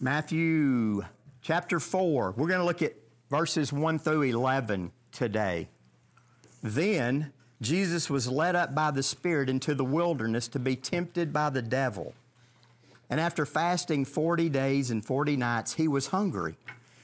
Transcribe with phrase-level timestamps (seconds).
[0.00, 1.04] Matthew
[1.42, 2.34] chapter 4.
[2.36, 2.94] We're going to look at
[3.30, 5.66] verses 1 through 11 today.
[6.62, 11.50] Then Jesus was led up by the Spirit into the wilderness to be tempted by
[11.50, 12.14] the devil.
[13.10, 16.56] And after fasting 40 days and 40 nights, he was hungry.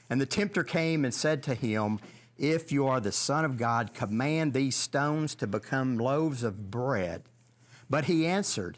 [0.09, 1.99] And the tempter came and said to him,
[2.37, 7.23] If you are the Son of God, command these stones to become loaves of bread.
[7.89, 8.77] But he answered,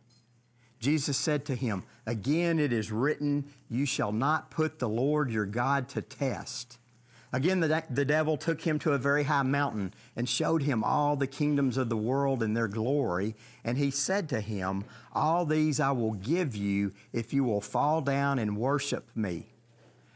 [0.81, 5.45] Jesus said to him, Again it is written, You shall not put the Lord your
[5.45, 6.79] God to test.
[7.33, 10.83] Again, the, de- the devil took him to a very high mountain and showed him
[10.83, 13.35] all the kingdoms of the world and their glory.
[13.63, 14.83] And he said to him,
[15.13, 19.45] All these I will give you if you will fall down and worship me.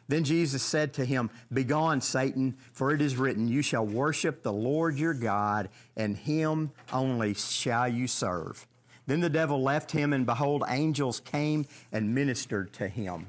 [0.08, 4.53] Then Jesus said to him, Begone, Satan, for it is written, You shall worship the
[4.53, 8.68] Lord your God, and him only shall you serve.
[9.08, 13.28] Then the devil left him, and behold, angels came and ministered to him.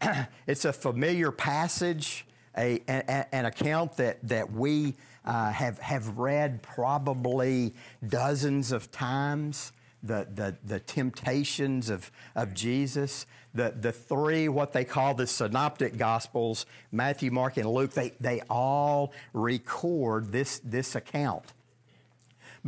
[0.46, 6.62] it's a familiar passage, a, a, an account that, that we uh, have, have read
[6.62, 7.74] probably
[8.06, 9.72] dozens of times.
[10.00, 15.96] The, the, the temptations of, of Jesus, the, the three, what they call the synoptic
[15.96, 21.52] gospels, Matthew, Mark, and Luke, they, they all record this, this account.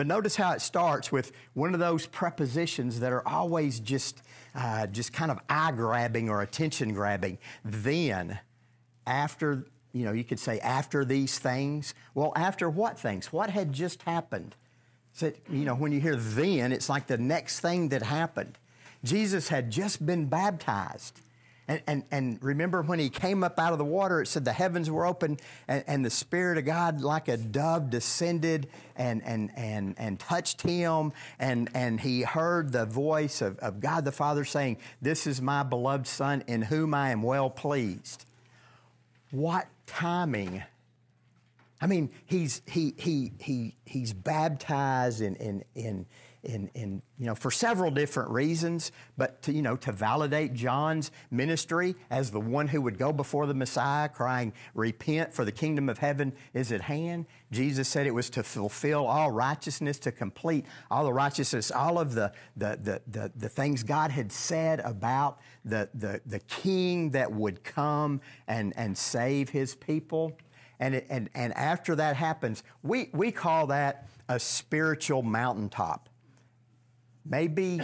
[0.01, 4.23] But notice how it starts with one of those prepositions that are always just,
[4.55, 7.37] uh, just kind of eye grabbing or attention grabbing.
[7.67, 8.39] Then,
[9.07, 11.93] after, you know, you could say after these things.
[12.15, 13.31] Well, after what things?
[13.31, 14.57] What had just happened?
[15.13, 18.57] So, you know, when you hear then, it's like the next thing that happened.
[19.05, 21.21] Jesus had just been baptized.
[21.71, 24.53] And, and, and, remember when he came up out of the water, it said the
[24.53, 25.39] heavens were open
[25.69, 28.67] and, and, the Spirit of God, like a dove, descended
[28.97, 31.13] and, and, and, and touched him.
[31.39, 35.63] And, and he heard the voice of, of God the Father saying, This is my
[35.63, 38.25] beloved Son in whom I am well pleased.
[39.31, 40.65] What timing!
[41.81, 46.07] I mean, he's, he, he, he, he's baptized in, in, in,
[46.43, 51.11] in, in, you know, for several different reasons, but to, you know, to validate John's
[51.31, 55.89] ministry as the one who would go before the Messiah crying, repent for the kingdom
[55.89, 57.27] of heaven is at hand.
[57.51, 62.15] Jesus said it was to fulfill all righteousness, to complete all the righteousness, all of
[62.15, 67.31] the, the, the, the, the things God had said about the, the, the king that
[67.31, 70.39] would come and, and save his people.
[70.79, 76.09] And, it, and, and after that happens, we, we call that a spiritual mountaintop.
[77.25, 77.81] Maybe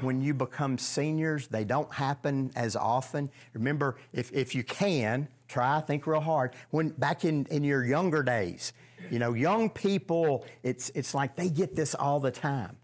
[0.00, 3.30] when you become seniors, they don't happen as often.
[3.54, 6.54] Remember, if, if you can, try, think real hard.
[6.70, 8.72] When back in, in your younger days,
[9.10, 12.76] you know, young people, it's, it's like they get this all the time.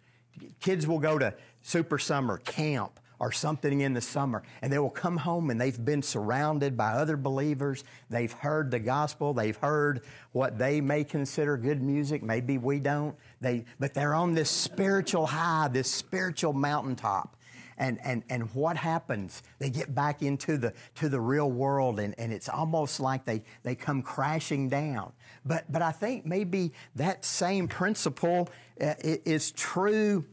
[0.60, 4.91] Kids will go to super summer camp or something in the summer, and they will
[4.91, 7.84] come home and they've been surrounded by other believers.
[8.11, 9.34] They've heard the gospel.
[9.34, 10.03] They've heard
[10.33, 12.23] what they may consider good music.
[12.23, 13.17] Maybe we don't.
[13.41, 17.34] They, but they're on this spiritual high, this spiritual mountaintop.
[17.81, 19.45] And, and, and what happens?
[19.61, 23.45] They get back into the, to the real world, and, and it's almost like they,
[23.62, 25.12] they come crashing down.
[25.45, 28.49] But, but I think maybe that same principle
[28.81, 30.25] uh, is true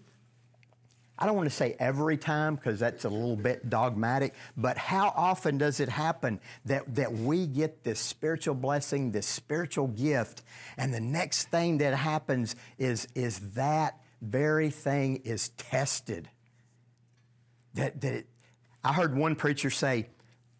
[1.18, 5.14] I don't want to say every time because that's a little bit dogmatic, but how
[5.16, 10.44] often does it happen that, that we get this spiritual blessing, this spiritual gift,
[10.78, 16.30] and the next thing that happens is, is that very thing is tested?
[17.76, 18.28] That, that it,
[18.84, 20.10] I heard one preacher say,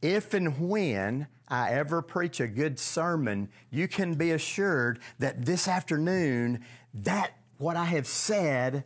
[0.02, 5.68] if and when I ever preach a good sermon, you can be assured that this
[5.68, 6.64] afternoon,
[6.94, 8.86] that what I have said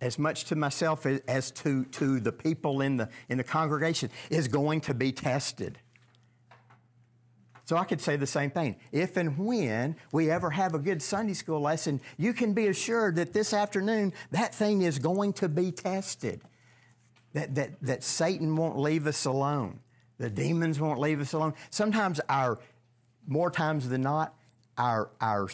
[0.00, 4.48] as much to myself as to, to the people in the, in the congregation, is
[4.48, 5.78] going to be tested.
[7.70, 8.74] So I could say the same thing.
[8.90, 13.14] If and when we ever have a good Sunday school lesson, you can be assured
[13.14, 16.40] that this afternoon that thing is going to be tested.
[17.32, 19.78] That, that, that Satan won't leave us alone.
[20.18, 21.54] The demons won't leave us alone.
[21.70, 22.58] Sometimes our,
[23.28, 24.34] more times than not,
[24.76, 25.48] our, our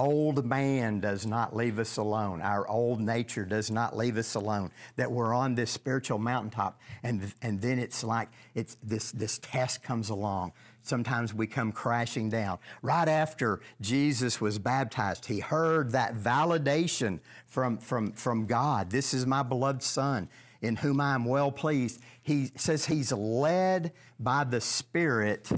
[0.00, 2.40] old man does not leave us alone.
[2.40, 4.70] Our old nature does not leave us alone.
[4.96, 9.82] That we're on this spiritual mountaintop, and and then it's like it's this this test
[9.82, 10.52] comes along.
[10.82, 12.58] sometimes we come crashing down.
[12.82, 18.90] Right after Jesus was baptized, he heard that validation from, from, from God.
[18.90, 20.28] This is my beloved Son
[20.62, 22.00] in whom I am well pleased.
[22.22, 25.50] He says he's led by the Spirit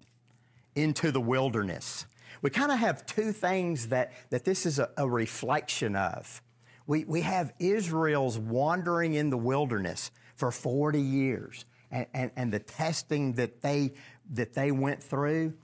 [0.74, 2.06] into the wilderness.
[2.42, 6.42] We kind of have two things that, that this is a, a reflection of.
[6.86, 12.58] We, we have Israel's wandering in the wilderness for 40 years and, and, and the
[12.58, 13.92] testing that they,
[14.32, 15.54] that they went through.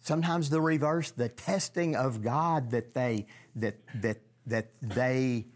[0.00, 3.26] Sometimes the reverse, the testing of God that they,
[3.56, 5.46] that, that, that they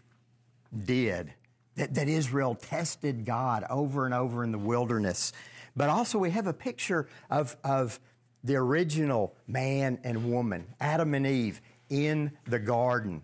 [0.85, 1.33] did.
[1.75, 5.31] That, that Israel tested God over and over in the wilderness.
[5.77, 8.01] But also, we have a picture of, of
[8.43, 13.23] the original man and woman, Adam and Eve, in the garden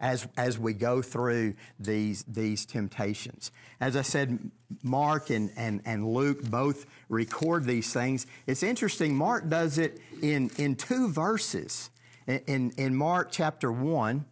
[0.00, 3.50] as, as we go through these, these temptations.
[3.80, 4.50] As I said,
[4.82, 8.26] Mark and, and, and Luke both record these things.
[8.46, 11.90] It's interesting, Mark does it in, in two verses.
[12.26, 14.24] In, in, Mark chapter 1,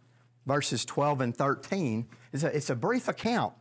[0.45, 3.53] verses 12 and 13, it's a, it's a brief account.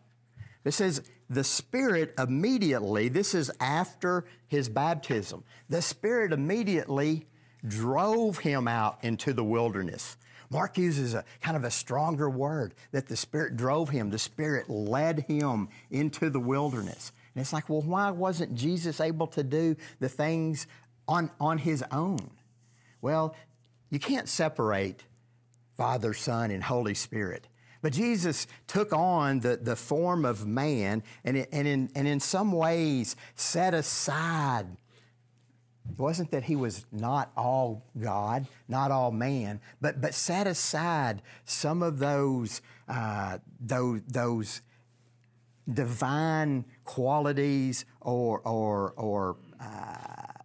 [0.65, 1.03] It says,
[1.35, 7.27] the Spirit immediately, this is after his baptism, the Spirit immediately
[7.67, 10.17] drove him out into the wilderness.
[10.51, 14.11] Mark uses a kind of a stronger word that the Spirit drove him.
[14.11, 17.13] The Spirit led him into the wilderness.
[17.35, 20.67] And it's like, well, why wasn't Jesus able to do the things
[21.09, 22.31] on, on his own?
[23.01, 23.35] Well,
[23.89, 25.05] you can't separate
[25.77, 27.49] Father, Son, and Holy Spirit.
[27.83, 32.53] But Jesus took on the, the form of man and, and, in, and in some
[32.53, 34.67] ways set aside.
[35.91, 41.23] It wasn't that he was not all God, not all man, but, but set aside
[41.45, 44.61] some of those, uh, those, those
[45.73, 50.41] divine qualities or, or, or uh,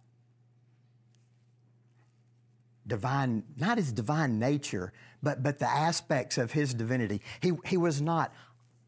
[2.84, 4.92] divine, not his divine nature,
[5.22, 7.20] but, but the aspects of his divinity.
[7.40, 8.32] He, he was not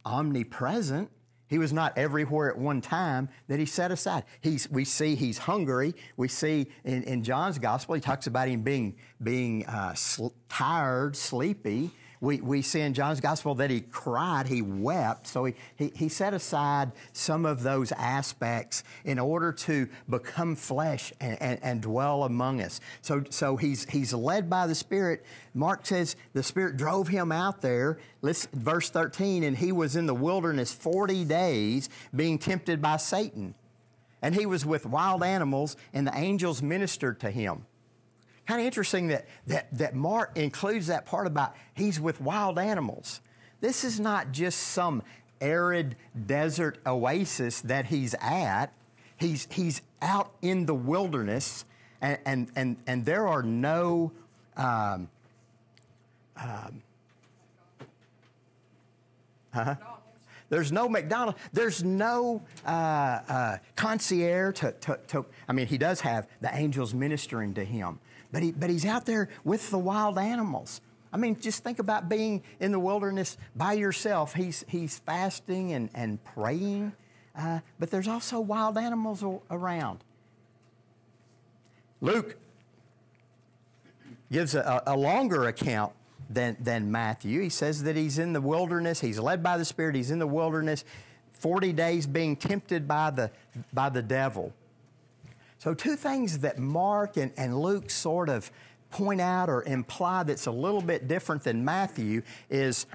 [0.04, 1.10] omnipresent.
[1.48, 4.22] He was not everywhere at one time that he set aside.
[4.40, 5.94] He's, we see he's hungry.
[6.16, 11.16] We see in, in John's gospel, he talks about him being, being uh, sl- tired,
[11.16, 11.90] sleepy.
[12.22, 15.26] We, we see in John's gospel that he cried, he wept.
[15.26, 21.14] So he, he, he set aside some of those aspects in order to become flesh
[21.18, 22.80] and, and, and dwell among us.
[23.00, 25.24] So, so he's, he's led by the Spirit.
[25.54, 27.98] Mark says the Spirit drove him out there.
[28.20, 33.54] Listen, verse 13, and he was in the wilderness 40 days being tempted by Satan.
[34.20, 37.64] And he was with wild animals, and the angels ministered to him.
[38.50, 43.20] Kind of interesting that, that, that Mark includes that part about he's with wild animals.
[43.60, 45.04] This is not just some
[45.40, 45.94] arid
[46.26, 48.72] desert oasis that he's at.
[49.18, 51.64] He's, he's out in the wilderness,
[52.00, 54.10] and, and, and, and there are no
[54.56, 55.08] um,
[56.36, 56.82] um,
[59.54, 59.76] huh?
[60.48, 61.38] There's no McDonald's.
[61.52, 66.92] There's no uh, uh, concierge to, to, to, I mean, he does have the angels
[66.92, 68.00] ministering to him.
[68.32, 70.80] But, he, but he's out there with the wild animals.
[71.12, 74.34] I mean, just think about being in the wilderness by yourself.
[74.34, 76.92] He's, he's fasting and, and praying,
[77.36, 80.04] uh, but there's also wild animals around.
[82.00, 82.36] Luke
[84.30, 85.92] gives a, a longer account
[86.28, 87.40] than, than Matthew.
[87.40, 90.26] He says that he's in the wilderness, he's led by the Spirit, he's in the
[90.26, 90.84] wilderness,
[91.32, 93.30] 40 days being tempted by the,
[93.72, 94.52] by the devil.
[95.60, 98.50] So, two things that Mark and, and Luke sort of
[98.90, 102.86] point out or imply that's a little bit different than Matthew is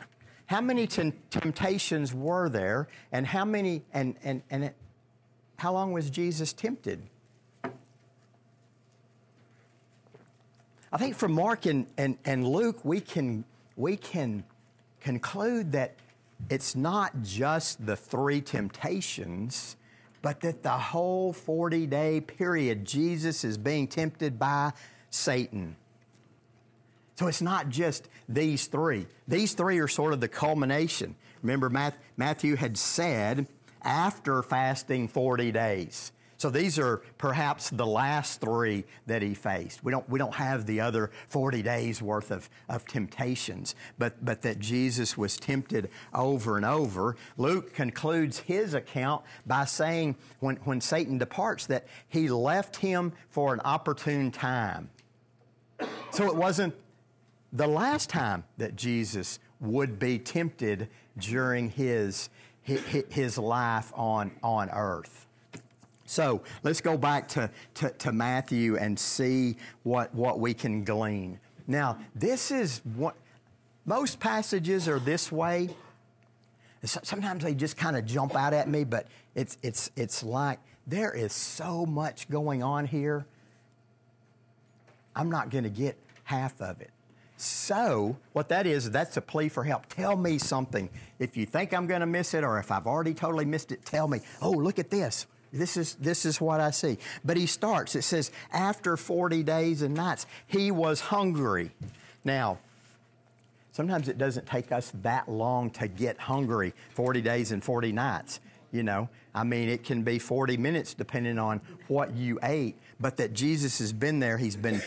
[0.48, 4.75] how many t- temptations were there and how many, and, and, and it,
[5.57, 7.03] how long was Jesus tempted?
[10.91, 13.45] I think from Mark and, and, and Luke, we can,
[13.75, 14.43] we can
[15.01, 15.93] conclude that
[16.50, 19.77] it's not just the three temptations
[20.25, 24.72] but that the whole 40 day period, Jesus is being tempted by
[25.12, 25.75] Satan.
[27.13, 29.05] So it's not just these three.
[29.27, 31.13] These three are sort of the culmination.
[31.44, 31.70] Remember,
[32.17, 33.46] Matthew had said
[33.84, 36.12] after fasting 40 days.
[36.38, 39.84] So these are perhaps the last three that he faced.
[39.84, 44.42] We don't, we don't have the other 40 days worth of, of temptations, but, but
[44.42, 47.15] that Jesus was tempted over and over.
[47.38, 53.54] Luke concludes his account by saying when, when Satan departs that he left him for
[53.54, 54.89] an opportune time.
[56.12, 56.75] So it wasn't
[57.51, 62.30] the last time that Jesus would be tempted during his,
[62.63, 65.25] his, life on, on earth.
[66.06, 71.40] So let's go back to, to, to, Matthew and see what, what we can glean.
[71.68, 73.16] Now, this is what
[73.86, 75.70] most passages are this way.
[76.84, 81.12] Sometimes they just kind of jump out at me, but it's, it's, it's like there
[81.12, 83.26] is so much going on here.
[85.16, 86.92] I'm not going to get half of it.
[87.38, 89.88] So, what that is, that's a plea for help.
[89.88, 90.90] Tell me something.
[91.20, 93.84] If you think I'm going to miss it or if I've already totally missed it,
[93.84, 94.20] tell me.
[94.42, 95.26] Oh, look at this.
[95.56, 96.98] This is, this is what I see.
[97.24, 101.72] But he starts, it says, after 40 days and nights, he was hungry.
[102.24, 102.60] Now,
[103.72, 108.40] sometimes it doesn't take us that long to get hungry 40 days and 40 nights.
[108.72, 113.18] You know, I mean, it can be 40 minutes depending on what you ate, but
[113.18, 114.82] that Jesus has been there, he's been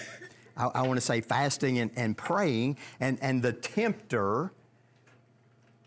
[0.58, 4.50] I, I want to say fasting and, and praying, and, and the tempter,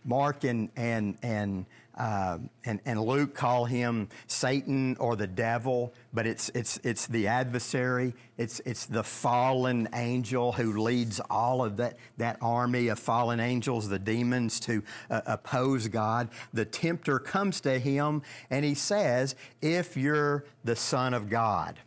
[0.06, 1.66] Mark and, and, and,
[2.02, 7.28] uh, and, and Luke call him Satan or the devil, but it's, it's, it's the
[7.28, 8.16] adversary.
[8.40, 13.88] It's, it's the fallen angel who leads all of that, that army of fallen angels,
[13.88, 14.82] the demons, to
[15.12, 16.30] uh, oppose God.
[16.54, 21.78] The tempter comes to him and he says, If you're the Son of God.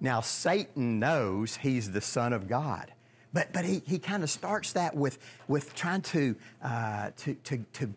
[0.00, 2.92] Now, Satan knows he's the Son of God.
[3.32, 7.64] But, but he, he kind of starts that with, with trying to, uh, to, to,
[7.74, 7.94] to,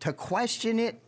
[0.00, 1.00] to question it,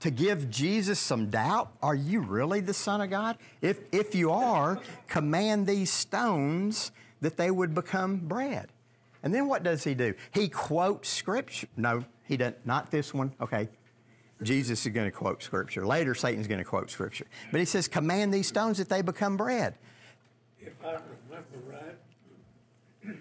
[0.00, 1.72] to give Jesus some doubt.
[1.82, 3.38] Are you really the Son of God?
[3.62, 8.68] If, if you are, command these stones that they would become bread.
[9.22, 10.14] And then what does he do?
[10.32, 11.68] He quotes Scripture.
[11.76, 12.66] No, he doesn't.
[12.66, 13.32] Not this one.
[13.40, 13.68] Okay,
[14.42, 15.86] Jesus is going to quote Scripture.
[15.86, 17.26] Later, Satan's going to quote Scripture.
[17.50, 19.74] But he says, Command these stones that they become bread.
[20.60, 21.96] If I remember right,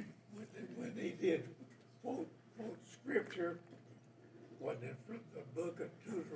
[0.75, 1.43] when they, did
[2.03, 3.59] quote, quote Scripture,
[4.59, 5.89] wasn't it from the book of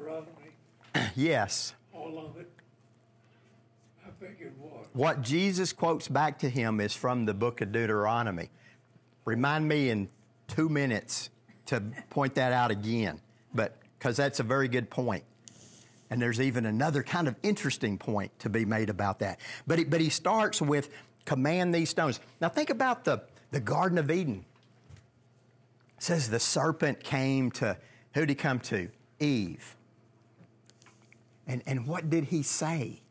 [0.07, 1.11] Deuteronomy?
[1.15, 1.73] yes.
[1.93, 2.49] All of it?
[4.05, 4.85] I think it was.
[4.93, 8.49] What Jesus quotes back to him is from the book of Deuteronomy.
[9.25, 10.09] Remind me in
[10.47, 11.29] two minutes
[11.67, 13.19] to point that out again.
[13.53, 15.23] But because that's a very good point.
[16.09, 19.39] And there's even another kind of interesting point to be made about that.
[19.65, 20.89] But he, but he starts with
[21.25, 22.21] command these stones.
[22.39, 24.45] Now think about the, the Garden of Eden.
[25.97, 27.75] It says the serpent came to,
[28.13, 28.89] who did he come to?
[29.19, 29.76] Eve.
[31.47, 33.01] And, and what did he say?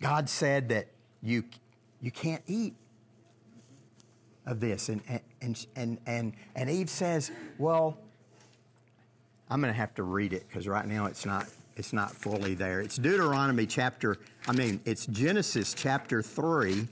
[0.00, 0.88] God said that
[1.22, 1.44] you,
[2.00, 2.74] you can't eat
[4.46, 4.88] of this.
[4.88, 5.02] And,
[5.40, 7.98] and, and, and, and Eve says, well,
[9.50, 12.54] I'm going to have to read it because right now it's not it's not fully
[12.54, 12.80] there.
[12.80, 14.16] It's Deuteronomy chapter.
[14.48, 16.88] I mean, it's Genesis chapter three,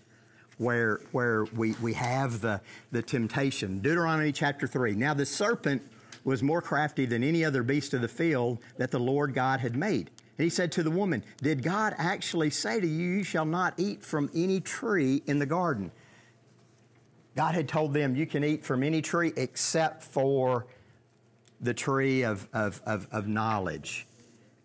[0.58, 2.60] where where we we have the
[2.92, 3.80] the temptation.
[3.80, 4.94] Deuteronomy chapter three.
[4.94, 5.82] Now the serpent
[6.24, 9.76] was more crafty than any other beast of the field that the Lord God had
[9.76, 10.10] made.
[10.36, 13.74] And he said to the woman, Did God actually say to you, You shall not
[13.76, 15.92] eat from any tree in the garden?
[17.36, 20.66] God had told them, You can eat from any tree except for
[21.60, 24.06] the tree of, of, of, of knowledge.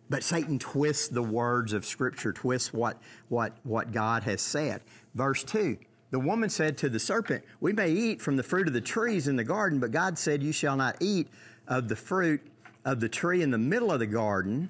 [0.09, 2.97] But Satan twists the words of Scripture, twists what,
[3.27, 4.81] what, what God has said.
[5.13, 5.77] Verse 2
[6.09, 9.27] The woman said to the serpent, We may eat from the fruit of the trees
[9.27, 11.27] in the garden, but God said, You shall not eat
[11.69, 12.41] of the fruit
[12.83, 14.69] of the tree in the middle of the garden,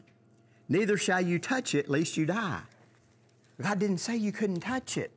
[0.67, 2.61] neither shall you touch it, lest you die.
[3.61, 5.11] God didn't say you couldn't touch it.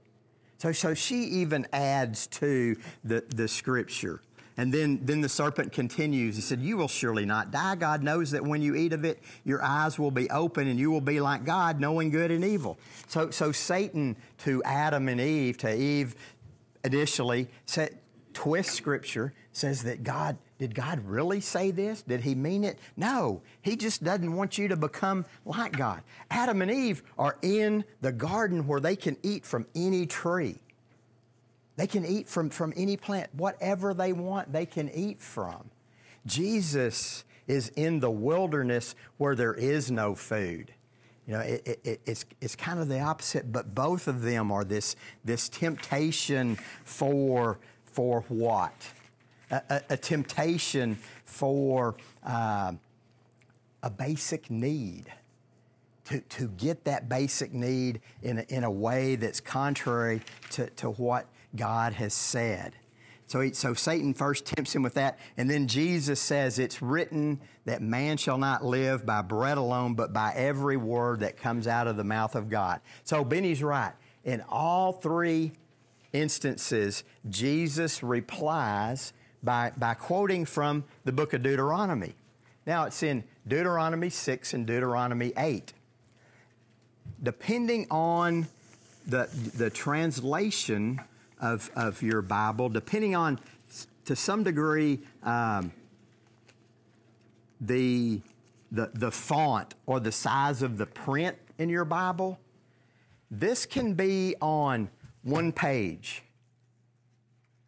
[0.59, 4.21] So, so she even adds to the, the Scripture.
[4.57, 6.37] And then, then the serpent continues.
[6.37, 7.75] He said, You will surely not die.
[7.75, 10.91] God knows that when you eat of it, your eyes will be open and you
[10.91, 12.79] will be like God, knowing good and evil.
[13.09, 16.15] So, so Satan to Adam and Eve, to Eve
[16.85, 17.99] initially, said,
[18.35, 22.03] twist scripture, says that God, did God really say this?
[22.03, 22.79] Did he mean it?
[22.97, 23.43] No.
[23.63, 26.03] He just doesn't want you to become like God.
[26.31, 30.61] Adam and Eve are in the garden where they can eat from any tree.
[31.75, 35.69] They can eat from, from any plant, whatever they want, they can eat from.
[36.27, 40.73] Jesus is in the wilderness where there is no food.
[41.27, 44.63] You know, it, it, it's, it's kind of the opposite, but both of them are
[44.63, 48.75] this, this temptation for, for what?
[49.53, 51.95] A, a, temptation for
[52.25, 52.73] uh,
[53.83, 55.13] a basic need.
[56.07, 60.91] To, to get that basic need in a, in a way that's contrary to, to
[60.91, 62.75] what God has said.
[63.27, 67.41] So, he, so Satan first tempts him with that, and then Jesus says, It's written
[67.65, 71.87] that man shall not live by bread alone, but by every word that comes out
[71.87, 72.81] of the mouth of God.
[73.05, 73.93] So Benny's right.
[74.25, 75.53] In all three
[76.13, 82.15] instances, Jesus replies by, by quoting from the book of Deuteronomy.
[82.67, 85.73] Now it's in Deuteronomy 6 and Deuteronomy 8.
[87.23, 88.47] Depending on
[89.07, 91.01] the, the translation
[91.41, 93.41] of, of your Bible, depending on,
[94.05, 95.73] to some degree, um,
[97.61, 98.21] the,
[98.71, 102.39] the, the font or the size of the print in your Bible,
[103.31, 104.89] this can be on
[105.23, 106.23] one page.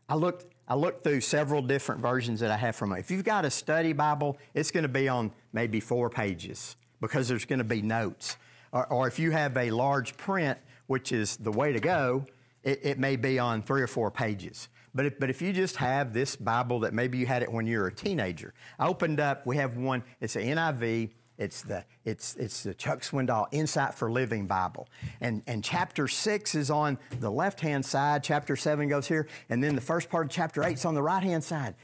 [0.09, 3.01] I looked, I looked through several different versions that I have from it.
[3.01, 7.29] If you've got a study Bible, it's going to be on maybe four pages because
[7.29, 8.37] there's going to be notes.
[8.73, 12.25] Or, or if you have a large print, which is the way to go,
[12.63, 14.69] it, it may be on three or four pages.
[14.95, 17.67] But if, but if you just have this Bible that maybe you had it when
[17.67, 21.85] you were a teenager, I opened up, we have one, it's an NIV, it's the,
[22.05, 24.89] it's, it's the Chuck Swindoll Insight for Living Bible.
[25.21, 29.63] And, and chapter six is on the left hand side, chapter seven goes here, and
[29.63, 31.75] then the first part of chapter eight is on the right hand side.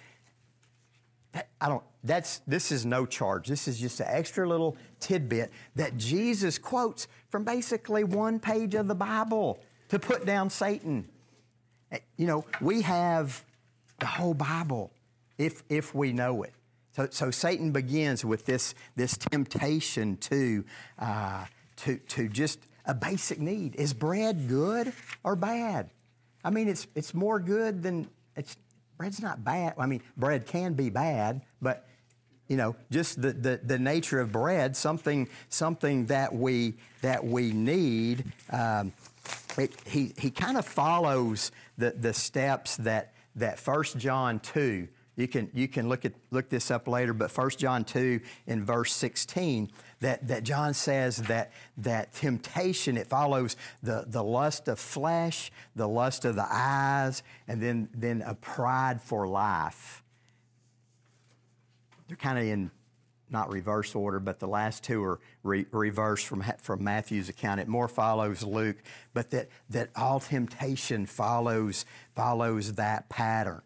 [1.33, 3.49] That, I don't, that's, this is no charge.
[3.49, 8.89] This is just an extra little tidbit that Jesus quotes from basically one page of
[8.89, 11.09] the Bible to put down Satan.
[11.93, 13.45] Eh, you know, we have
[13.99, 14.93] the whole Bible
[15.39, 16.53] if, if we know it.
[17.01, 20.65] So, so Satan begins with this, this temptation to,
[20.99, 23.75] uh, to, to just a basic need.
[23.77, 24.93] Is bread good
[25.25, 25.89] or bad?
[26.45, 28.55] I mean, it's, it's more good than, it's,
[28.99, 29.75] bread's not bad.
[29.79, 31.87] I mean, bread can be bad, but
[32.49, 37.53] you know, just the, the, the nature of bread, something, something that, we, that we
[37.53, 38.25] need.
[38.51, 38.93] Um,
[39.57, 45.29] it, he he kind of follows the, the steps that, that 1 John 2 you
[45.29, 48.93] can, you can look, at, look this up later, but 1 John 2 in verse
[48.95, 55.51] 16, that, that John says that, that temptation, it follows the, the lust of flesh,
[55.77, 60.03] the lust of the eyes, and then, then a pride for life.
[62.09, 62.71] They're kind of in
[63.31, 67.61] not reverse order, but the last two are re- reversed from, from Matthew's account.
[67.61, 68.79] It more follows Luke,
[69.15, 73.63] but that, that all temptation follows, follows that pattern.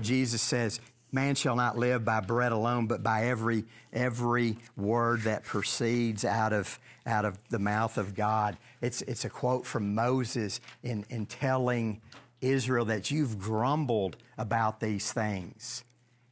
[0.00, 0.80] Jesus says,
[1.14, 6.54] Man shall not live by bread alone, but by every, every word that proceeds out
[6.54, 8.56] of, out of the mouth of God.
[8.80, 12.00] It's, it's a quote from Moses in, in telling
[12.40, 15.84] Israel that you've grumbled about these things.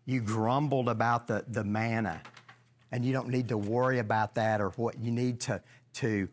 [0.07, 2.23] You grumbled about the, the manna,
[2.91, 5.61] and you don't need to worry about that or what you need to,
[5.95, 6.27] to,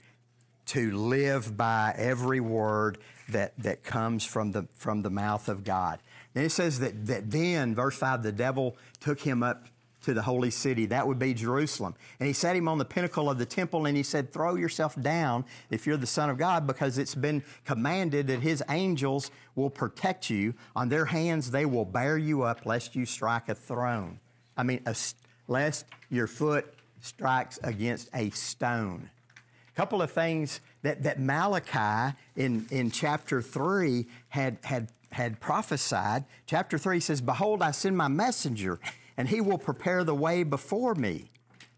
[0.68, 2.98] to live by every word
[3.30, 6.00] that, that comes from the, from the mouth of God.
[6.38, 9.66] And it says that, that then, verse 5, the devil took him up
[10.04, 10.86] to the holy city.
[10.86, 11.96] That would be Jerusalem.
[12.20, 15.02] And he set him on the pinnacle of the temple and he said, Throw yourself
[15.02, 19.72] down if you're the Son of God, because it's been commanded that his angels will
[19.72, 20.54] protect you.
[20.76, 24.20] On their hands they will bear you up, lest you strike a throne.
[24.56, 24.96] I mean, a,
[25.48, 26.72] lest your foot
[27.02, 29.10] strikes against a stone.
[29.74, 36.26] A couple of things that, that Malachi in, in chapter 3 had, had had prophesied.
[36.46, 38.80] Chapter 3 says, Behold, I send my messenger,
[39.18, 41.32] and he will prepare the way before me.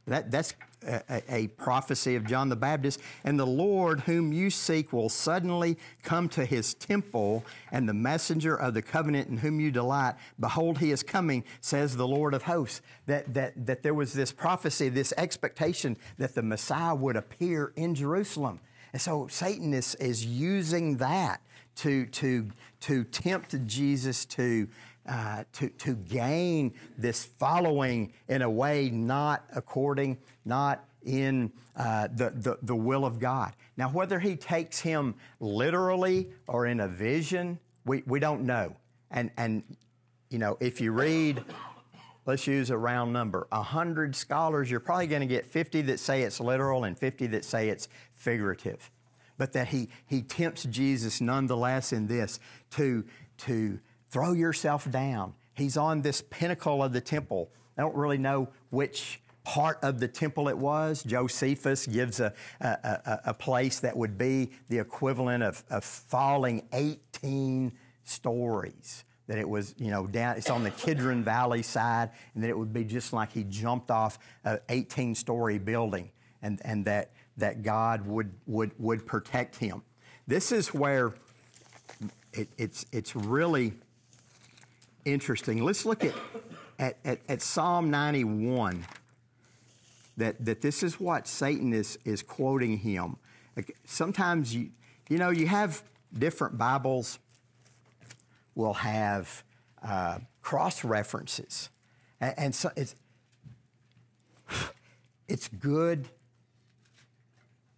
[0.07, 2.99] That, that's a, a, prophecy of John the Baptist.
[3.23, 8.57] And the Lord, whom you seek, will suddenly come to his temple, and the messenger
[8.57, 12.43] of the covenant in whom you delight, behold, he is coming, says the Lord of
[12.43, 12.81] hosts.
[13.05, 17.95] That, that, that there was this prophecy, this expectation that the Messiah would appear in
[17.95, 18.59] Jerusalem.
[18.91, 21.39] And so Satan is, is using that
[21.79, 22.49] to, to,
[22.81, 24.67] to tempt Jesus to,
[25.07, 32.31] uh, to, to gain this following in a way not according, not in uh, the,
[32.31, 33.53] the, the will of God.
[33.77, 38.75] Now, whether he takes him literally or in a vision, we, we don't know.
[39.11, 39.63] And, and,
[40.29, 41.41] you know, if you read,
[42.25, 46.23] let's use a round number, 100 scholars, you're probably going to get 50 that say
[46.23, 48.91] it's literal and 50 that say it's figurative
[49.39, 52.39] but that he, he tempts Jesus nonetheless in this
[52.71, 53.03] to,
[53.37, 53.79] to
[54.11, 55.33] throw yourself down.
[55.53, 57.49] He's on this pinnacle of the temple.
[57.77, 61.01] I don't really know which part of the temple it was.
[61.01, 66.67] Josephus gives a, a, a, a place that would be the equivalent of, of falling
[66.73, 67.71] 18
[68.03, 72.49] stories that it was, you know, down, it's on the Kidron Valley side, and that
[72.49, 76.09] it would be just like he jumped off an 18 story building,
[76.41, 79.81] and, and that that God would, would, would protect him.
[80.27, 81.13] This is where
[82.33, 83.73] it, it's, it's really
[85.05, 85.63] interesting.
[85.63, 86.13] Let's look at,
[86.77, 88.85] at, at, at, Psalm 91,
[90.17, 93.17] that, that this is what Satan is, is quoting him.
[93.85, 94.69] Sometimes, you,
[95.09, 95.81] you know, you have
[96.13, 97.19] different Bibles
[98.55, 99.43] will have
[99.81, 101.69] uh, cross references.
[102.21, 102.95] And, and so it's,
[105.27, 106.09] it's good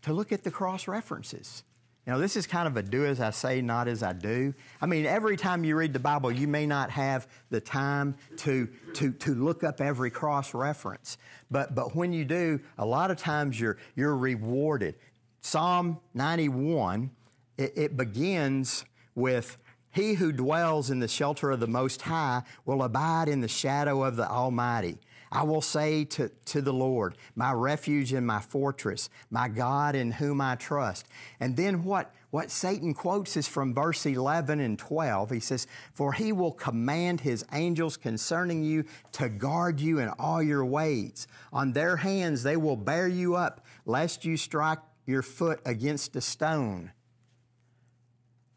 [0.03, 1.63] to look at the cross references.
[2.05, 4.55] You know, this is kind of a do as I say, not as I do.
[4.81, 8.67] I mean, every time you read the Bible, you may not have the time to,
[8.95, 11.19] to, to look up every cross reference.
[11.51, 14.95] But, but when you do, a lot of times you're, you're rewarded.
[15.41, 17.11] Psalm 91,
[17.59, 18.83] it, it begins
[19.13, 19.57] with,
[19.91, 24.03] He who dwells in the shelter of the Most High will abide in the shadow
[24.03, 24.97] of the Almighty.
[25.31, 30.11] I will say to, to the Lord, my refuge and my fortress, my God in
[30.11, 31.07] whom I trust.
[31.39, 35.29] And then what, what Satan quotes is from verse 11 and 12.
[35.29, 40.43] He says, For he will command his angels concerning you to guard you in all
[40.43, 41.27] your ways.
[41.53, 46.21] On their hands they will bear you up, lest you strike your foot against a
[46.21, 46.91] stone.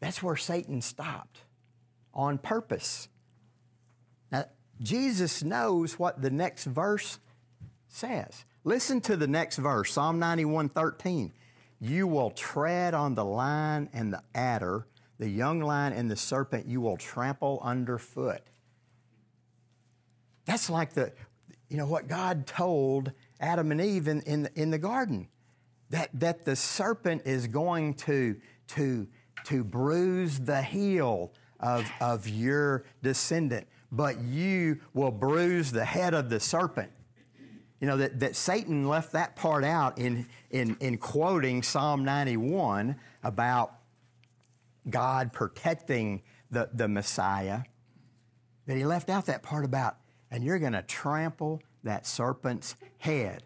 [0.01, 1.39] That's where Satan stopped
[2.13, 3.07] on purpose.
[4.81, 7.19] Jesus knows what the next verse
[7.87, 8.45] says.
[8.63, 11.31] Listen to the next verse, Psalm 91 13.
[11.79, 14.87] You will tread on the lion and the adder,
[15.19, 18.41] the young lion and the serpent you will trample underfoot.
[20.45, 21.11] That's like the,
[21.69, 25.27] you know, what God told Adam and Eve in, in, in the garden.
[25.91, 28.37] That, that the serpent is going to,
[28.69, 29.07] to,
[29.45, 36.29] to bruise the heel of, of your descendant but you will bruise the head of
[36.29, 36.91] the serpent.
[37.79, 42.95] You know, that, that Satan left that part out in, in, in quoting Psalm 91
[43.23, 43.75] about
[44.89, 47.61] God protecting the, the Messiah,
[48.65, 49.97] that he left out that part about,
[50.29, 53.43] and you're going to trample that serpent's head.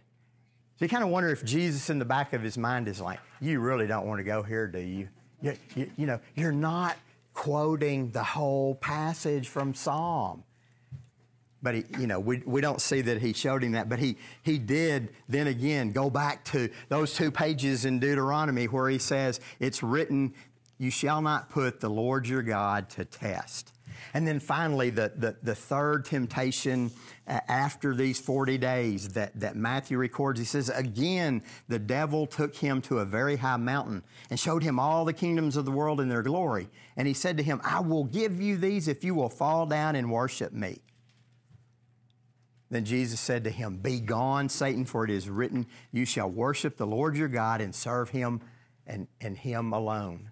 [0.78, 3.20] So you kind of wonder if Jesus in the back of his mind is like,
[3.42, 5.10] you really don't want to go here, do you?
[5.42, 6.98] You, you, you know, you're not
[7.40, 10.44] quoting the whole passage from Psalm.
[11.64, 14.18] But he, you know, we, we don't see that he showed him that, but he,
[14.44, 19.40] he did then again go back to those two pages in Deuteronomy where he says,
[19.58, 20.34] It's written,
[20.78, 23.72] you shall not put the Lord your God to test.
[24.14, 26.92] And then finally, the, the, the, third temptation
[27.28, 32.56] uh, after these 40 days that, that Matthew records, he says, Again, the devil took
[32.56, 36.02] him to a very high mountain and showed him all the kingdoms of the world
[36.02, 36.70] in their glory.
[36.98, 39.96] And he said to him, I will give you these if you will fall down
[39.96, 40.80] and worship me.
[42.70, 46.78] Then Jesus said to him, Be gone, Satan, for it is written, You shall worship
[46.78, 48.42] the Lord your God and serve him
[48.86, 50.32] and, and him alone.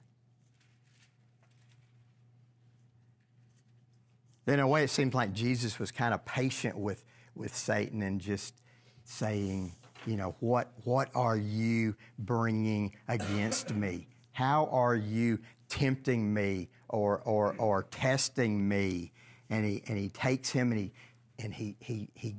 [4.54, 7.04] In a way, it seems like Jesus was kind of patient with,
[7.36, 8.56] with Satan and just
[9.04, 14.08] saying, you know, what, what are you bringing against me?
[14.32, 19.12] How are you tempting me or, or, or testing me?
[19.50, 20.94] And he, and he takes him and he,
[21.40, 22.36] and he, he, he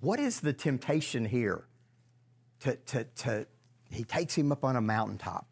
[0.00, 1.64] what is the temptation here?
[2.60, 3.46] To, to, to,
[3.90, 5.46] he takes him up on a mountaintop,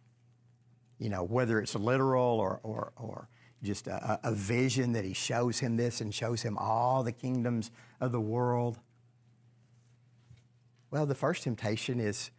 [0.99, 3.29] you know, whether it's literal or, or, or
[3.63, 7.71] just a, a vision that he shows him this and shows him all the kingdoms
[8.01, 8.79] of the world.
[10.91, 12.31] Well, the first temptation is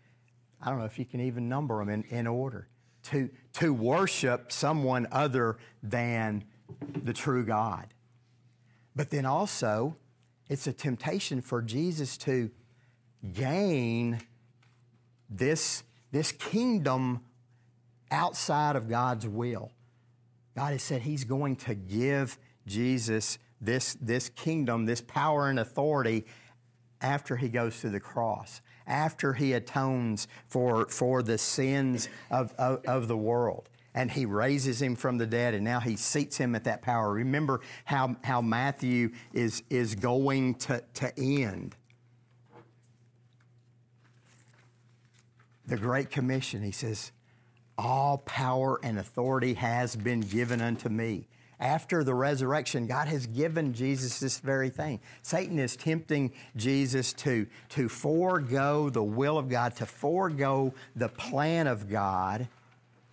[0.61, 2.67] I don't know if you can even number them in, in order
[3.03, 6.43] to, to worship someone other than
[7.03, 7.87] the true God.
[8.95, 9.95] But then also,
[10.49, 12.51] it's a temptation for Jesus to
[13.33, 14.21] gain
[15.29, 17.21] this, this kingdom
[18.11, 19.71] outside of God's will.
[20.55, 26.25] God has said He's going to give Jesus this, this kingdom, this power and authority
[27.01, 32.83] after He goes to the cross, after He atones for, for the sins of, of,
[32.85, 33.69] of the world.
[33.93, 37.11] And he raises him from the dead and now he seats him at that power.
[37.11, 41.75] Remember how, how matthew is, is going to, to end
[45.65, 46.61] the great commission.
[46.61, 47.11] He says
[47.81, 51.27] all power and authority has been given unto me.
[51.59, 54.99] After the resurrection, God has given Jesus this very thing.
[55.21, 61.67] Satan is tempting Jesus to, to forego the will of God, to forego the plan
[61.67, 62.47] of God,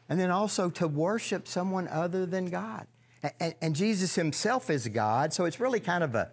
[0.09, 2.87] and then also to worship someone other than God.
[3.41, 6.31] And, and Jesus himself is God, so it's really kind of a,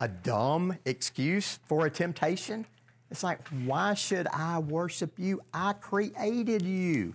[0.00, 2.66] a dumb excuse for a temptation.
[3.10, 5.40] It's like, why should I worship you?
[5.52, 7.14] I created you.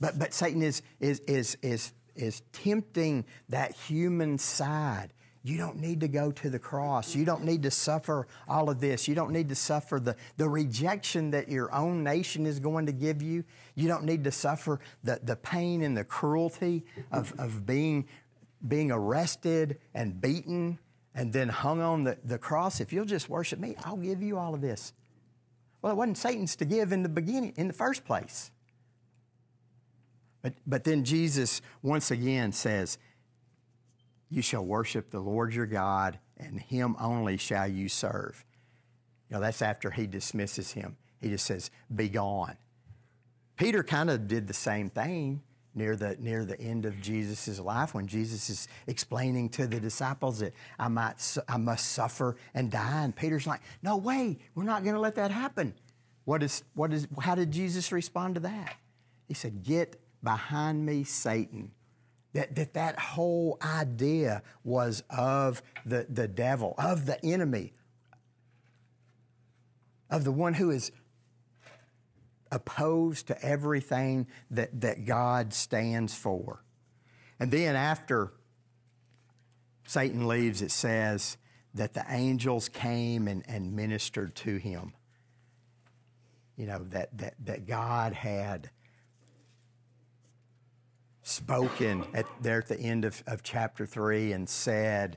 [0.00, 5.12] But, but Satan is, is, is, is, is tempting that human side.
[5.44, 7.16] You don't need to go to the cross.
[7.16, 9.08] You don't need to suffer all of this.
[9.08, 12.92] You don't need to suffer the, the rejection that your own nation is going to
[12.92, 13.44] give you.
[13.74, 18.06] You don't need to suffer the, the pain and the cruelty of, of being,
[18.66, 20.78] being arrested and beaten
[21.14, 24.38] and then hung on the, the cross, if you'll just worship me, I'll give you
[24.38, 24.92] all of this.
[25.80, 28.50] Well, it wasn't Satan's to give in the beginning, in the first place.
[30.42, 32.98] But, but then Jesus once again says,
[34.30, 38.44] You shall worship the Lord your God, and him only shall you serve.
[39.28, 40.96] You know, that's after he dismisses him.
[41.20, 42.56] He just says, Be gone.
[43.56, 45.42] Peter kind of did the same thing
[45.74, 50.40] near the, near the end of Jesus' life when Jesus is explaining to the disciples
[50.40, 53.04] that I, might, I must suffer and die.
[53.04, 55.74] And Peter's like, no way, we're not going to let that happen.
[56.24, 58.76] What is, what is, how did Jesus respond to that?
[59.26, 61.72] He said, get behind me, Satan.
[62.34, 67.74] That, that that whole idea was of the, the devil, of the enemy,
[70.08, 70.92] of the one who is
[72.52, 76.62] opposed to everything that, that God stands for.
[77.40, 78.32] And then after
[79.84, 81.38] Satan leaves, it says
[81.74, 84.92] that the angels came and, and ministered to him.
[86.56, 88.70] You know, that, that, that God had
[91.22, 95.16] spoken at, there at the end of, of chapter 3 and said,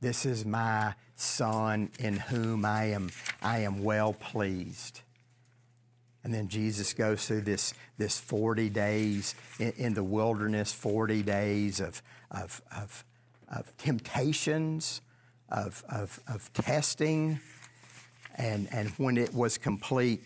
[0.00, 3.10] This is my son in whom I am,
[3.42, 5.00] I am well pleased.
[6.26, 11.78] And then Jesus goes through this, this 40 days in, in the wilderness, 40 days
[11.78, 13.04] of, of, of,
[13.46, 15.02] of temptations,
[15.48, 17.38] of, of, of testing.
[18.34, 20.20] And, and when it was complete,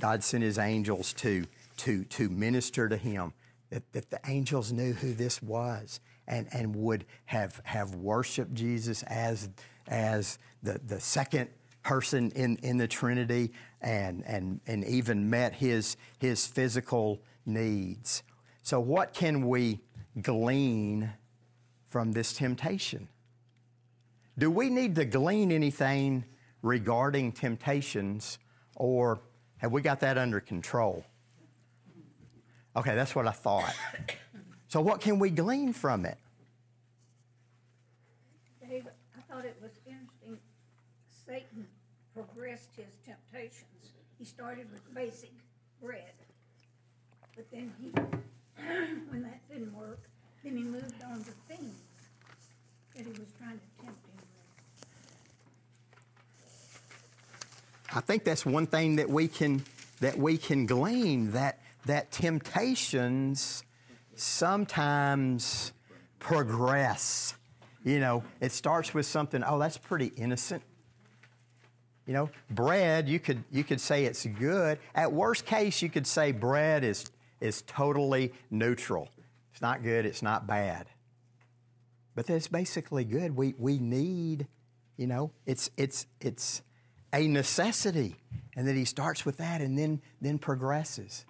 [0.00, 1.44] God sent his angels to,
[1.76, 3.34] to, to minister to him,
[3.68, 9.02] that, that the angels knew who this was and, and would have, have worshiped Jesus
[9.02, 9.50] as,
[9.88, 11.50] as the, the second
[11.84, 13.52] person in, in the Trinity
[13.84, 18.22] and, and, and even met his, his physical needs.
[18.62, 19.80] So, what can we
[20.20, 21.12] glean
[21.86, 23.08] from this temptation?
[24.38, 26.24] Do we need to glean anything
[26.62, 28.38] regarding temptations,
[28.74, 29.20] or
[29.58, 31.04] have we got that under control?
[32.74, 33.74] Okay, that's what I thought.
[34.68, 36.18] So, what can we glean from it?
[38.66, 40.38] Dave, I thought it was interesting.
[41.26, 41.66] Satan
[42.14, 43.73] progressed his temptations.
[44.18, 45.32] He started with basic
[45.82, 46.14] bread,
[47.36, 47.88] but then he,
[49.10, 50.00] when that didn't work,
[50.42, 51.74] then he moved on to things
[52.94, 54.26] that he was trying to tempt him with.
[57.96, 59.64] I think that's one thing that we can
[60.00, 63.64] that we can glean that that temptations
[64.14, 65.72] sometimes
[66.18, 67.34] progress.
[67.84, 70.62] You know, it starts with something, oh, that's pretty innocent.
[72.06, 74.78] You know, bread, you could, you could say it's good.
[74.94, 79.08] At worst case, you could say bread is, is totally neutral.
[79.52, 80.86] It's not good, it's not bad.
[82.14, 83.34] But that's basically good.
[83.34, 84.46] We, we need,
[84.96, 86.62] you know, it's, it's, it's
[87.12, 88.16] a necessity.
[88.56, 91.24] And then he starts with that and then, then progresses.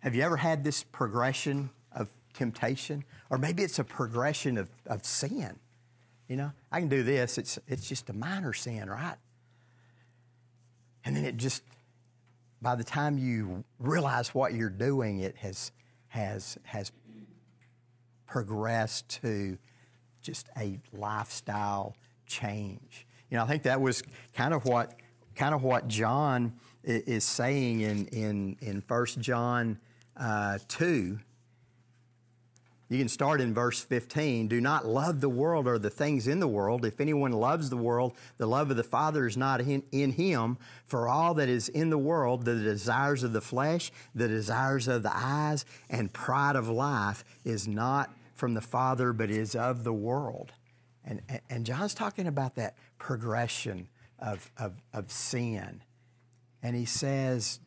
[0.00, 3.04] Have you ever had this progression of temptation?
[3.30, 5.58] Or maybe it's a progression of, of sin.
[6.28, 7.38] You know, I can do this.
[7.38, 9.16] It's, it's just a minor sin, right?
[11.04, 11.62] And then it just,
[12.60, 15.72] by the time you realize what you're doing, it has,
[16.08, 16.92] has, has
[18.26, 19.56] progressed to
[20.20, 23.06] just a lifestyle change.
[23.30, 24.02] You know, I think that was
[24.34, 25.00] kind of what,
[25.34, 26.52] kind of what John
[26.84, 29.78] is saying in, in, in 1 John
[30.16, 31.18] uh, 2
[32.88, 34.48] you can start in verse 15.
[34.48, 36.86] Do not love the world or the things in the world.
[36.86, 40.56] If anyone loves the world, the love of the Father is not in, in, him.
[40.84, 45.02] For all that is in the world, the desires of the flesh, the desires of
[45.02, 49.92] the eyes, and pride of life is not from the Father, but is of the
[49.92, 50.52] world.
[51.04, 51.20] And,
[51.50, 55.82] and John's talking about that progression of, of, of sin.
[56.62, 57.60] And he says,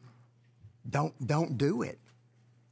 [0.90, 2.00] don't, don't do it.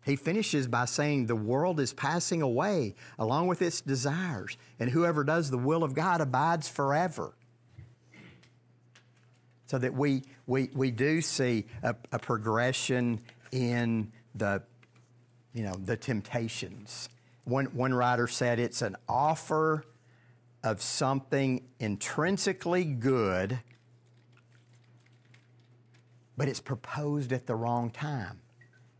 [0.09, 5.23] He finishes by saying, The world is passing away along with its desires, and whoever
[5.23, 7.33] does the will of God abides forever.
[9.67, 14.63] So that we, we, we do see a, a progression in the,
[15.53, 17.09] you know, the temptations.
[17.43, 19.85] One, one writer said it's an offer
[20.63, 23.59] of something intrinsically good,
[26.35, 28.41] but it's proposed at the wrong time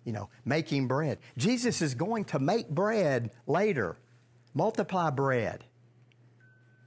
[0.03, 1.19] you know, making bread.
[1.37, 3.97] Jesus is going to make bread later,
[4.53, 5.63] multiply bread,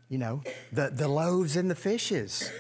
[0.09, 2.51] you know, the, the loaves and the fishes.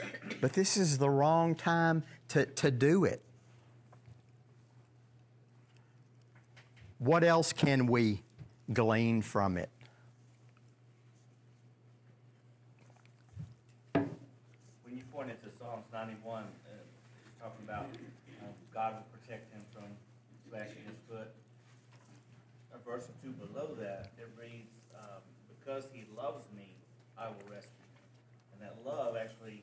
[0.40, 3.22] But this is the wrong time to, to do it.
[6.98, 8.22] What else can we
[8.72, 9.70] glean from it?
[13.92, 16.46] When you pointed to Psalms 91, uh,
[17.42, 17.86] talking about
[18.40, 18.94] um, God
[22.92, 26.76] verse or two below that, it reads, um, because he loves me,
[27.16, 28.04] I will rescue him.
[28.52, 29.62] And that love actually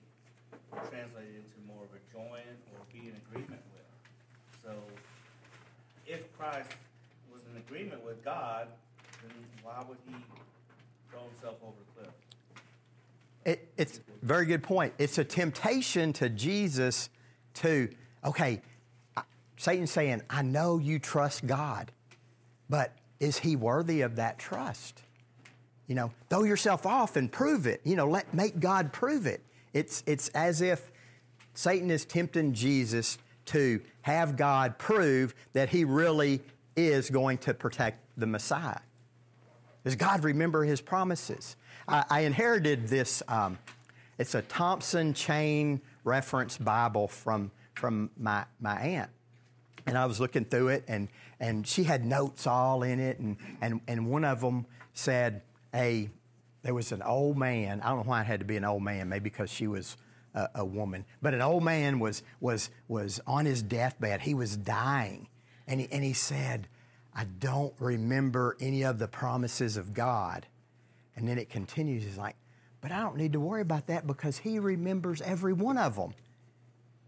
[0.90, 2.42] translated into more of a join
[2.74, 4.64] or be in agreement with.
[4.64, 4.72] So
[6.08, 6.72] if Christ
[7.32, 8.68] was in agreement with God,
[9.22, 9.32] then
[9.64, 10.16] why would he
[11.12, 12.14] throw himself over the cliff?
[13.46, 14.94] It, it's a very good point.
[14.98, 17.10] It's a temptation to Jesus
[17.56, 17.90] to,
[18.26, 18.62] okay,
[19.60, 21.92] Satan's saying, I know you trust God,
[22.70, 25.04] but is he worthy of that trust?
[25.86, 27.82] You know, throw yourself off and prove it.
[27.84, 29.44] You know, let make God prove it.
[29.74, 30.90] It's it's as if
[31.56, 33.18] Satan is tempting Jesus
[33.48, 36.40] to have God prove that he really
[36.78, 38.80] is going to protect the Messiah.
[39.84, 41.58] Does God remember his promises?
[41.86, 43.58] I, I inherited this, um,
[44.18, 49.10] it's a Thompson Chain reference Bible from, from my, my aunt.
[49.86, 51.08] And I was looking through it, and,
[51.40, 53.20] and she had notes all in it.
[53.20, 55.42] And, and, and one of them said,
[55.74, 56.10] a,
[56.62, 57.82] there was an old man.
[57.82, 59.98] I don't know why it had to be an old man, maybe because she was
[60.34, 61.06] a, a woman.
[61.22, 64.22] But an old man was, was, was on his deathbed.
[64.22, 65.28] He was dying.
[65.68, 66.68] And he, and he said,
[67.14, 70.48] I don't remember any of the promises of God.
[71.16, 72.04] And then it continues.
[72.04, 72.36] He's like,
[72.82, 76.14] but I don't need to worry about that because he remembers every one of them.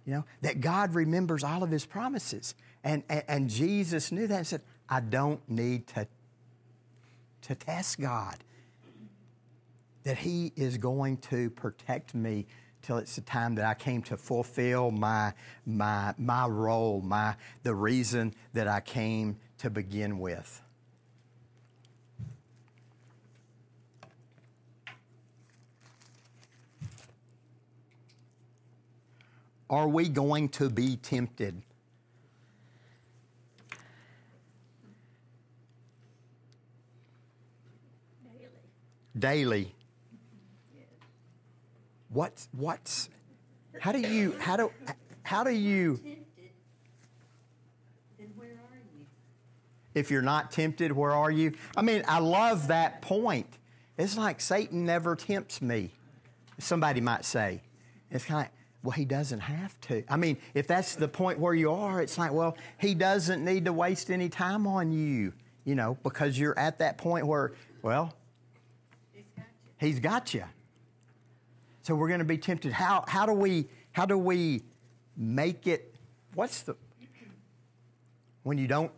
[0.05, 2.55] You know, that God remembers all of his promises.
[2.83, 6.07] And, and, and Jesus knew that and said, I don't need to,
[7.43, 8.37] to test God.
[10.03, 12.47] That he is going to protect me
[12.81, 15.33] till it's the time that I came to fulfill my,
[15.65, 20.61] my, my role, my, the reason that I came to begin with.
[29.71, 31.63] Are we going to be tempted?
[39.17, 39.43] daily.
[39.43, 39.73] daily.
[42.10, 43.10] What's what's
[43.79, 44.71] how do you how do
[45.23, 45.99] how do you
[49.93, 51.53] if you're not tempted where are you?
[51.77, 53.47] I mean, I love that point.
[53.97, 55.91] It's like Satan never tempts me.
[56.60, 57.62] Somebody might say.
[58.10, 60.03] It's kind of well, he doesn't have to.
[60.09, 63.65] I mean, if that's the point where you are, it's like, well, he doesn't need
[63.65, 65.33] to waste any time on you,
[65.65, 68.15] you know, because you're at that point where, well,
[69.13, 69.87] It's got you.
[69.87, 70.43] He's got you.
[71.83, 72.71] So we're going to be tempted.
[72.71, 74.63] How, how do we how do we
[75.17, 75.95] make it?
[76.33, 76.75] What's the
[78.43, 78.91] when you don't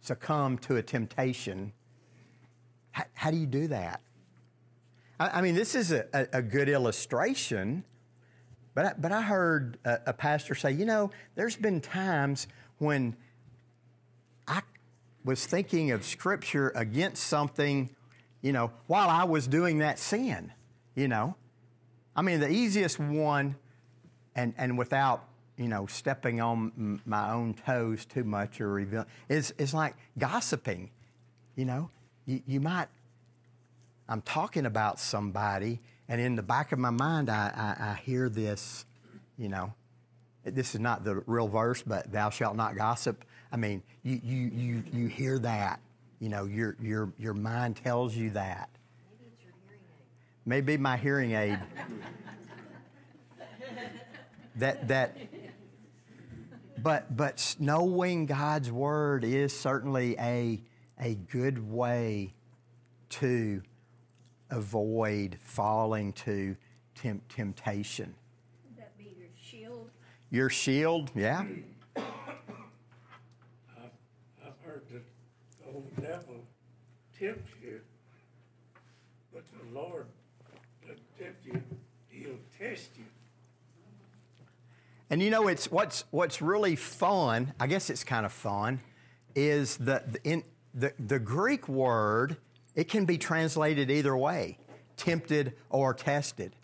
[0.00, 1.72] succumb to a temptation?
[2.92, 4.00] How, how do you do that?
[5.20, 7.84] I, I mean, this is a, a, a good illustration.
[8.74, 12.46] But I, but I heard a, a pastor say, you know, there's been times
[12.78, 13.16] when
[14.48, 14.62] I
[15.24, 17.90] was thinking of Scripture against something,
[18.40, 20.52] you know, while I was doing that sin,
[20.94, 21.36] you know.
[22.16, 23.56] I mean, the easiest one,
[24.34, 25.24] and, and without,
[25.56, 30.90] you know, stepping on my own toes too much or reveal, is, is like gossiping,
[31.56, 31.90] you know.
[32.24, 32.88] You, you might,
[34.08, 35.80] I'm talking about somebody,
[36.12, 38.84] and in the back of my mind, I, I, I hear this,
[39.38, 39.72] you know,
[40.44, 43.24] this is not the real verse, but thou shalt not gossip.
[43.50, 45.80] I mean, you, you, you, you hear that.
[46.20, 48.68] You know, your, your, your mind tells you that.
[49.10, 50.04] Maybe it's your hearing aid.
[50.44, 51.58] Maybe my hearing aid.
[54.56, 55.16] that, that,
[56.82, 60.60] but, but knowing God's word is certainly a,
[61.00, 62.34] a good way
[63.08, 63.62] to
[64.52, 66.56] avoid falling to
[66.94, 68.14] temp- temptation.
[68.68, 69.90] Would that be your shield?
[70.30, 71.44] Your shield, yeah.
[71.96, 72.04] I've,
[74.44, 75.02] I've heard that
[75.60, 76.44] the old devil
[77.18, 77.80] tempts you,
[79.32, 80.06] but the Lord
[80.86, 81.60] doesn't tempt you,
[82.08, 83.04] he'll test you.
[85.10, 87.52] And you know, it's what's what's really fun.
[87.60, 88.80] I guess it's kind of fun,
[89.34, 90.42] is the the- in
[90.72, 92.38] the the Greek word.
[92.74, 94.58] It can be translated either way,
[94.96, 96.54] tempted or tested.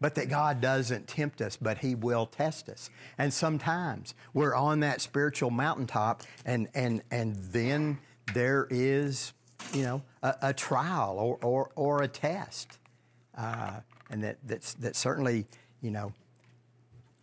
[0.00, 2.90] But that God doesn't tempt us, but He will test us.
[3.18, 7.98] And sometimes we're on that spiritual mountaintop, and and and then
[8.34, 9.32] there is,
[9.72, 12.78] you know, a, a trial or, or or a test,
[13.38, 13.78] uh,
[14.10, 15.46] and that that's that certainly,
[15.80, 16.12] you know,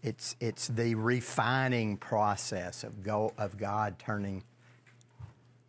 [0.01, 4.43] it's, it's the refining process of, go, of God turning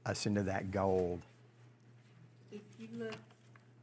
[0.07, 1.23] us into that gold.
[2.81, 3.19] You look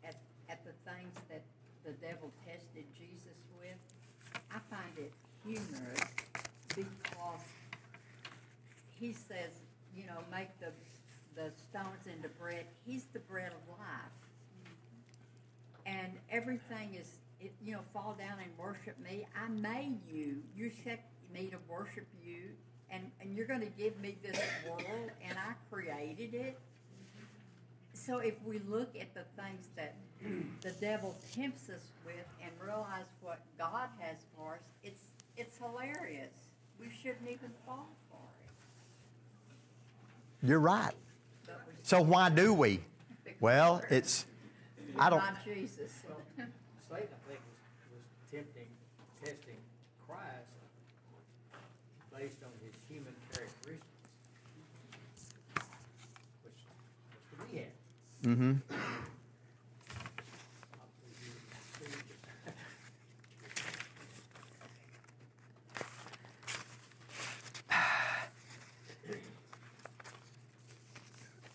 [0.03, 0.15] at,
[0.49, 1.43] at the things that
[1.85, 3.77] the devil tested Jesus with,
[4.49, 5.13] I find it
[5.45, 6.01] humorous
[6.69, 7.45] because
[8.99, 9.51] he says,
[9.95, 10.71] you know, make the,
[11.35, 12.65] the stones into bread.
[12.87, 14.17] He's the bread of life.
[15.85, 19.27] And everything is, it, you know, fall down and worship me.
[19.39, 20.37] I made you.
[20.55, 22.49] You set me to worship you.
[22.89, 26.57] And, and you're going to give me this world, and I created it.
[28.07, 29.93] So if we look at the things that
[30.61, 35.01] the devil tempts us with and realize what God has for us, it's
[35.35, 36.31] it's hilarious.
[36.79, 38.21] We shouldn't even fall for
[40.41, 40.47] it.
[40.47, 40.93] You're right.
[41.83, 42.79] So why do we?
[43.39, 44.25] Well, it's
[44.97, 45.21] I don't.
[45.45, 45.91] Jesus.
[46.07, 46.49] Well, Satan,
[46.89, 48.65] I think, was, was tempting,
[49.23, 49.61] testing
[50.07, 50.49] Christ
[52.11, 53.85] based on his human characteristics,
[56.43, 56.55] which,
[57.39, 57.77] which we have.
[58.27, 58.53] Mm-hmm.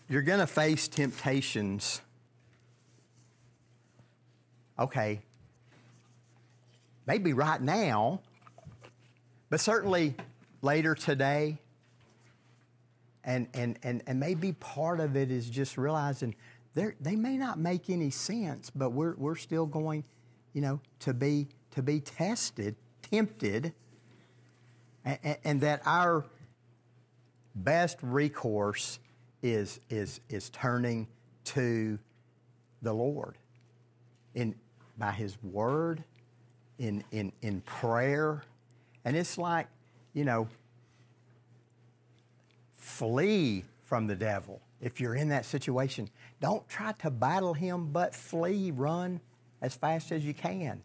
[0.09, 2.01] You're going to face temptations.
[4.79, 5.21] Okay.
[7.07, 8.23] Maybe right now,
[9.51, 10.15] but certainly
[10.63, 11.59] later today.
[13.25, 16.35] And, and, and, and maybe part of it is just realizing
[16.75, 20.05] they may not make any sense, but we're, we're still going,
[20.55, 22.77] you know, to be, to be tested,
[23.11, 23.73] tempted,
[25.05, 26.25] and, and that our
[27.55, 28.99] best recourse
[29.43, 31.07] is, is, is turning
[31.45, 31.99] to
[32.81, 33.37] the Lord
[34.35, 34.55] in,
[34.97, 36.03] by His Word,
[36.79, 38.43] in, in, in prayer.
[39.05, 39.67] And it's like,
[40.15, 40.49] you know,
[42.77, 46.09] flee from the devil if you're in that situation.
[46.41, 49.21] Don't try to battle him, but flee, run
[49.63, 50.83] as fast as you can.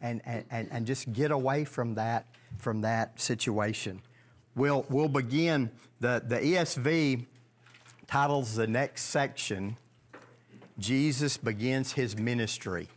[0.00, 2.26] And, and, and, and just get away from that
[2.58, 4.00] from that situation.
[4.54, 5.70] We'll, we'll begin
[6.00, 7.26] the, the ESV
[8.06, 9.76] titles the next section
[10.78, 12.88] Jesus begins his ministry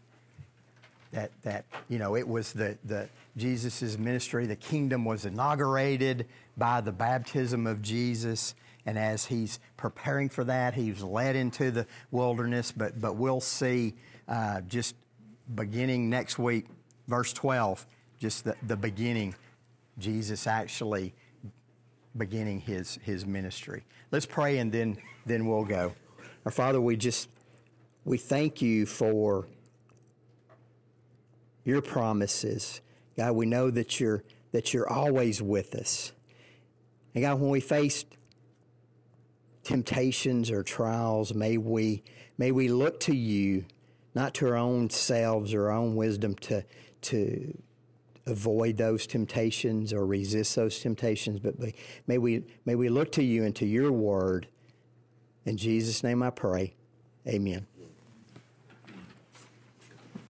[1.12, 4.46] that that you know it was the the Jesus's ministry.
[4.46, 6.26] The kingdom was inaugurated
[6.58, 8.56] by the baptism of Jesus,
[8.88, 12.72] and as he's preparing for that, he was led into the wilderness.
[12.72, 13.94] But but we'll see
[14.28, 14.96] uh, just
[15.54, 16.66] beginning next week,
[17.08, 17.86] verse twelve,
[18.18, 19.36] just the, the beginning.
[20.00, 21.14] Jesus actually
[22.16, 23.84] beginning his his ministry.
[24.12, 25.94] Let's pray and then then we'll go.
[26.46, 27.30] Our Father, we just
[28.06, 29.48] we thank you for
[31.66, 32.80] your promises.
[33.18, 36.14] God, we know that you're that you're always with us.
[37.14, 38.06] And God, when we face
[39.68, 42.02] temptations or trials, may we
[42.38, 43.66] may we look to you,
[44.16, 46.64] not to our own selves or our own wisdom to
[47.02, 47.54] to
[48.26, 51.56] avoid those temptations or resist those temptations, but
[52.08, 54.48] may- we may we look to you and to your word.
[55.46, 56.74] In Jesus' name I pray.
[57.28, 57.68] Amen.